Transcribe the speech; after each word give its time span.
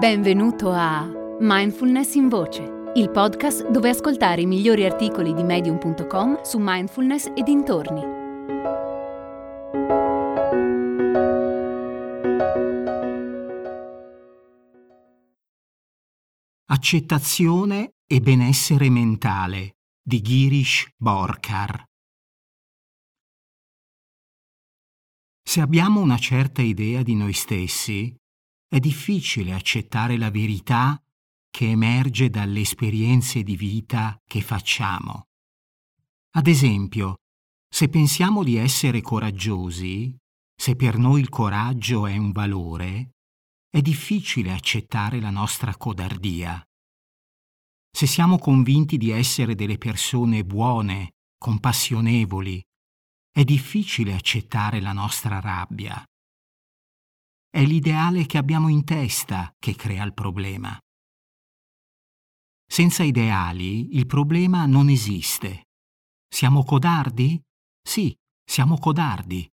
Benvenuto 0.00 0.70
a 0.72 1.06
Mindfulness 1.40 2.14
in 2.14 2.30
Voce, 2.30 2.62
il 2.94 3.10
podcast 3.10 3.68
dove 3.68 3.90
ascoltare 3.90 4.40
i 4.40 4.46
migliori 4.46 4.86
articoli 4.86 5.34
di 5.34 5.42
medium.com 5.42 6.40
su 6.40 6.56
mindfulness 6.58 7.26
e 7.36 7.42
dintorni. 7.42 8.00
Accettazione 16.64 17.90
e 18.06 18.20
benessere 18.22 18.88
mentale 18.88 19.74
di 20.02 20.22
Girish 20.22 20.94
Borkar. 20.96 21.84
Se 25.42 25.60
abbiamo 25.60 26.00
una 26.00 26.16
certa 26.16 26.62
idea 26.62 27.02
di 27.02 27.14
noi 27.14 27.34
stessi, 27.34 28.16
è 28.70 28.78
difficile 28.78 29.52
accettare 29.52 30.16
la 30.16 30.30
verità 30.30 31.02
che 31.50 31.70
emerge 31.70 32.30
dalle 32.30 32.60
esperienze 32.60 33.42
di 33.42 33.56
vita 33.56 34.16
che 34.24 34.40
facciamo. 34.40 35.26
Ad 36.36 36.46
esempio, 36.46 37.16
se 37.68 37.88
pensiamo 37.88 38.44
di 38.44 38.54
essere 38.54 39.00
coraggiosi, 39.00 40.16
se 40.54 40.76
per 40.76 40.98
noi 40.98 41.20
il 41.20 41.28
coraggio 41.28 42.06
è 42.06 42.16
un 42.16 42.30
valore, 42.30 43.16
è 43.68 43.80
difficile 43.80 44.52
accettare 44.52 45.18
la 45.18 45.30
nostra 45.30 45.76
codardia. 45.76 46.62
Se 47.90 48.06
siamo 48.06 48.38
convinti 48.38 48.96
di 48.98 49.10
essere 49.10 49.56
delle 49.56 49.78
persone 49.78 50.44
buone, 50.44 51.14
compassionevoli, 51.36 52.62
è 53.32 53.42
difficile 53.42 54.14
accettare 54.14 54.80
la 54.80 54.92
nostra 54.92 55.40
rabbia. 55.40 56.04
È 57.52 57.64
l'ideale 57.64 58.26
che 58.26 58.38
abbiamo 58.38 58.68
in 58.68 58.84
testa 58.84 59.52
che 59.58 59.74
crea 59.74 60.04
il 60.04 60.14
problema. 60.14 60.78
Senza 62.64 63.02
ideali 63.02 63.96
il 63.96 64.06
problema 64.06 64.66
non 64.66 64.88
esiste. 64.88 65.64
Siamo 66.28 66.62
codardi? 66.62 67.42
Sì, 67.82 68.16
siamo 68.44 68.78
codardi. 68.78 69.50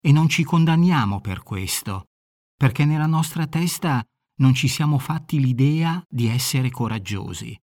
E 0.00 0.12
non 0.12 0.28
ci 0.28 0.44
condanniamo 0.44 1.20
per 1.20 1.42
questo, 1.42 2.10
perché 2.56 2.84
nella 2.84 3.06
nostra 3.06 3.48
testa 3.48 4.04
non 4.36 4.54
ci 4.54 4.68
siamo 4.68 4.98
fatti 4.98 5.40
l'idea 5.40 6.00
di 6.08 6.28
essere 6.28 6.70
coraggiosi. 6.70 7.60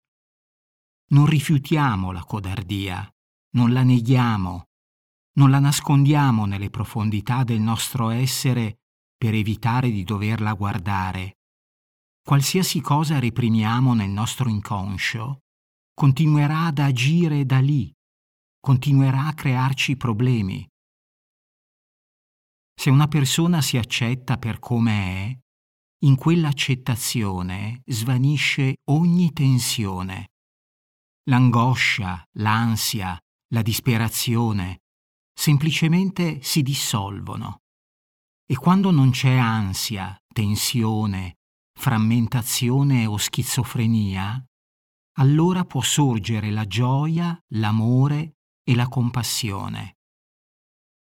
Non 1.09 1.25
rifiutiamo 1.25 2.13
la 2.13 2.23
codardia, 2.23 3.05
non 3.55 3.73
la 3.73 3.83
neghiamo, 3.83 4.63
non 5.33 5.49
la 5.49 5.59
nascondiamo 5.59 6.45
nelle 6.45 6.69
profondità 6.69 7.43
del 7.43 7.59
nostro 7.59 8.09
essere 8.09 8.77
per 9.25 9.33
evitare 9.33 9.89
di 9.89 10.03
doverla 10.03 10.53
guardare. 10.53 11.37
Qualsiasi 12.23 12.79
cosa 12.79 13.17
reprimiamo 13.17 13.95
nel 13.95 14.11
nostro 14.11 14.49
inconscio 14.49 15.39
continuerà 15.95 16.65
ad 16.65 16.77
agire 16.77 17.43
da 17.43 17.59
lì, 17.59 17.91
continuerà 18.59 19.25
a 19.25 19.33
crearci 19.33 19.97
problemi. 19.97 20.63
Se 22.79 22.91
una 22.91 23.07
persona 23.07 23.63
si 23.63 23.77
accetta 23.77 24.37
per 24.37 24.59
come 24.59 24.91
è, 24.91 25.37
in 26.05 26.15
quell'accettazione 26.15 27.81
svanisce 27.85 28.75
ogni 28.91 29.33
tensione. 29.33 30.27
L'angoscia, 31.29 32.23
l'ansia, 32.33 33.17
la 33.53 33.63
disperazione 33.63 34.81
semplicemente 35.33 36.43
si 36.43 36.61
dissolvono. 36.61 37.61
E 38.47 38.55
quando 38.55 38.91
non 38.91 39.09
c'è 39.09 39.35
ansia, 39.37 40.15
tensione, 40.31 41.37
frammentazione 41.73 43.07
o 43.07 43.17
schizofrenia, 43.17 44.43
allora 45.17 45.65
può 45.65 45.81
sorgere 45.81 46.51
la 46.51 46.65
gioia, 46.65 47.37
l'amore 47.53 48.35
e 48.63 48.75
la 48.75 48.87
compassione. 48.87 49.97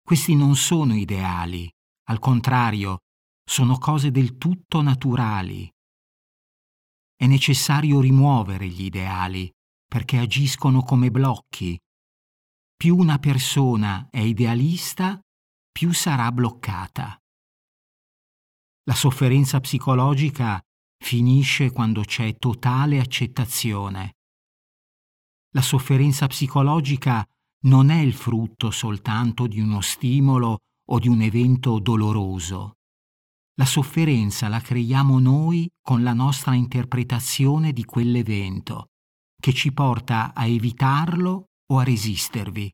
Questi 0.01 0.35
non 0.35 0.55
sono 0.55 0.95
ideali, 0.95 1.69
al 2.09 2.19
contrario, 2.19 2.99
sono 3.43 3.77
cose 3.77 4.11
del 4.11 4.37
tutto 4.37 4.81
naturali. 4.81 5.69
È 7.15 7.25
necessario 7.25 7.99
rimuovere 7.99 8.67
gli 8.67 8.83
ideali 8.83 9.51
perché 9.87 10.17
agiscono 10.17 10.81
come 10.81 11.11
blocchi. 11.11 11.79
Più 12.75 12.97
una 12.97 13.17
persona 13.19 14.07
è 14.09 14.19
idealista, 14.19 15.19
più 15.71 15.93
sarà 15.93 16.31
bloccata. 16.31 17.17
La 18.85 18.95
sofferenza 18.95 19.61
psicologica 19.61 20.61
finisce 20.97 21.71
quando 21.71 22.01
c'è 22.01 22.35
totale 22.37 22.99
accettazione. 22.99 24.17
La 25.51 25.61
sofferenza 25.61 26.27
psicologica 26.27 27.25
non 27.61 27.89
è 27.89 28.01
il 28.01 28.13
frutto 28.13 28.71
soltanto 28.71 29.47
di 29.47 29.61
uno 29.61 29.79
stimolo 29.79 30.57
o 30.89 30.99
di 30.99 31.07
un 31.07 31.21
evento 31.21 31.79
doloroso. 31.79 32.73
La 33.53 33.65
sofferenza 33.65 34.49
la 34.49 34.59
creiamo 34.59 35.17
noi 35.17 35.69
con 35.81 36.03
la 36.03 36.13
nostra 36.13 36.53
interpretazione 36.53 37.71
di 37.71 37.85
quell'evento, 37.85 38.87
che 39.39 39.53
ci 39.53 39.71
porta 39.71 40.33
a 40.33 40.45
evitarlo 40.45 41.45
o 41.71 41.77
a 41.77 41.83
resistervi. 41.83 42.69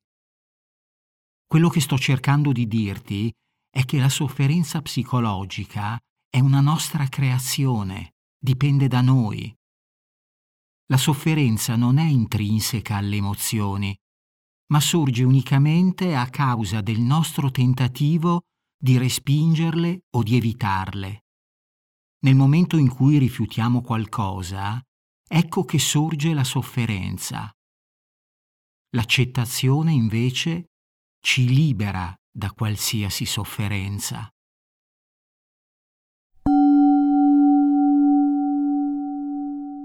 Quello 1.45 1.69
che 1.69 1.81
sto 1.81 1.99
cercando 1.99 2.51
di 2.51 2.67
dirti 2.67 3.31
è 3.69 3.85
che 3.85 3.99
la 3.99 4.09
sofferenza 4.09 4.81
psicologica 4.81 5.97
è 6.29 6.39
una 6.39 6.61
nostra 6.61 7.07
creazione, 7.07 8.13
dipende 8.37 8.87
da 8.87 9.01
noi. 9.01 9.53
La 10.87 10.97
sofferenza 10.97 11.75
non 11.75 11.97
è 11.97 12.07
intrinseca 12.07 12.95
alle 12.95 13.17
emozioni, 13.17 13.95
ma 14.71 14.79
sorge 14.79 15.23
unicamente 15.23 16.15
a 16.15 16.27
causa 16.29 16.81
del 16.81 16.99
nostro 16.99 17.51
tentativo 17.51 18.41
di 18.77 18.97
respingerle 18.97 20.01
o 20.15 20.23
di 20.23 20.35
evitarle. 20.35 21.25
Nel 22.21 22.35
momento 22.35 22.77
in 22.77 22.89
cui 22.89 23.17
rifiutiamo 23.17 23.81
qualcosa, 23.81 24.81
ecco 25.27 25.63
che 25.63 25.79
sorge 25.79 26.33
la 26.33 26.43
sofferenza. 26.43 27.51
L'accettazione 28.95 29.91
invece 29.93 30.71
ci 31.19 31.47
libera 31.47 32.13
da 32.31 32.51
qualsiasi 32.51 33.25
sofferenza. 33.25 34.29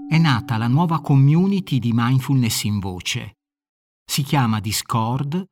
È 0.07 0.17
nata 0.17 0.57
la 0.57 0.67
nuova 0.67 1.01
community 1.01 1.79
di 1.79 1.91
mindfulness 1.93 2.63
in 2.63 2.79
voce. 2.79 3.37
Si 4.05 4.23
chiama 4.23 4.59
Discord 4.59 5.43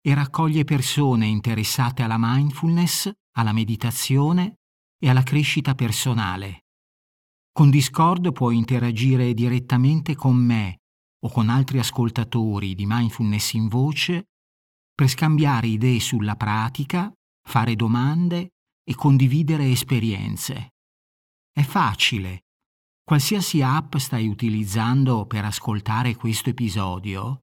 e 0.00 0.14
raccoglie 0.14 0.64
persone 0.64 1.26
interessate 1.26 2.02
alla 2.02 2.18
mindfulness, 2.18 3.10
alla 3.36 3.52
meditazione 3.52 4.58
e 4.98 5.08
alla 5.08 5.22
crescita 5.22 5.74
personale. 5.74 6.64
Con 7.52 7.70
Discord 7.70 8.32
puoi 8.32 8.56
interagire 8.56 9.34
direttamente 9.34 10.14
con 10.14 10.36
me 10.36 10.80
o 11.24 11.30
con 11.30 11.48
altri 11.48 11.78
ascoltatori 11.78 12.74
di 12.74 12.84
mindfulness 12.86 13.52
in 13.54 13.68
voce 13.68 14.28
per 15.02 15.10
scambiare 15.10 15.66
idee 15.66 15.98
sulla 15.98 16.36
pratica, 16.36 17.12
fare 17.42 17.74
domande 17.74 18.50
e 18.88 18.94
condividere 18.94 19.68
esperienze. 19.68 20.74
È 21.52 21.62
facile. 21.62 22.44
Qualsiasi 23.02 23.62
app 23.62 23.96
stai 23.96 24.28
utilizzando 24.28 25.26
per 25.26 25.44
ascoltare 25.44 26.14
questo 26.14 26.50
episodio, 26.50 27.40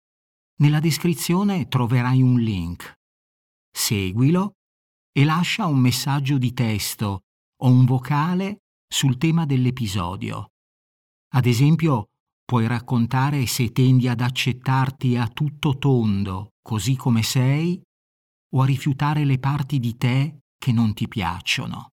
nella 0.61 0.79
descrizione 0.79 1.67
troverai 1.67 2.21
un 2.21 2.39
link. 2.39 2.93
Seguilo 3.69 4.53
e 5.11 5.25
lascia 5.25 5.65
un 5.65 5.79
messaggio 5.79 6.37
di 6.37 6.53
testo 6.53 7.23
o 7.61 7.67
un 7.67 7.83
vocale 7.83 8.59
sul 8.87 9.17
tema 9.17 9.45
dell'episodio. 9.45 10.51
Ad 11.33 11.45
esempio, 11.45 12.08
puoi 12.49 12.65
raccontare 12.65 13.45
se 13.45 13.71
tendi 13.71 14.07
ad 14.07 14.21
accettarti 14.21 15.15
a 15.15 15.27
tutto 15.27 15.77
tondo 15.77 16.53
così 16.63 16.95
come 16.95 17.21
sei 17.21 17.79
o 18.55 18.61
a 18.63 18.65
rifiutare 18.65 19.23
le 19.23 19.37
parti 19.37 19.77
di 19.77 19.95
te 19.95 20.39
che 20.57 20.71
non 20.71 20.95
ti 20.95 21.07
piacciono. 21.07 21.89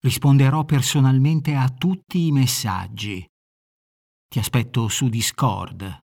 Risponderò 0.00 0.66
personalmente 0.66 1.54
a 1.54 1.70
tutti 1.70 2.26
i 2.26 2.32
messaggi. 2.32 3.26
Ti 4.28 4.38
aspetto 4.38 4.88
su 4.88 5.08
Discord. 5.08 6.00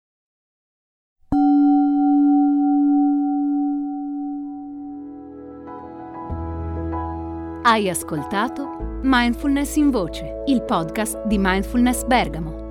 Hai 7.61 7.87
ascoltato 7.87 8.99
Mindfulness 9.03 9.75
in 9.75 9.91
Voce, 9.91 10.43
il 10.47 10.63
podcast 10.63 11.23
di 11.27 11.37
Mindfulness 11.37 12.03
Bergamo 12.05 12.64